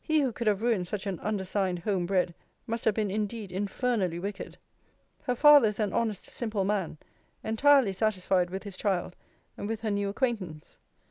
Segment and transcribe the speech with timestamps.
[0.00, 2.34] He who could have ruined such an undersigned home bred,
[2.66, 4.56] must have been indeed infernally wicked.
[5.24, 6.96] Her father is an honest simple man;
[7.44, 9.14] entirely satisfied with his child,
[9.58, 10.78] and with her new acquaintance.